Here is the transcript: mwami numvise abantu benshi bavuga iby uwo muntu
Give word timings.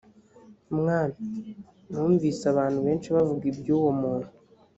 mwami 0.77 1.25
numvise 1.89 2.43
abantu 2.53 2.79
benshi 2.85 3.07
bavuga 3.15 3.43
iby 3.51 3.67
uwo 3.77 3.91
muntu 4.01 4.29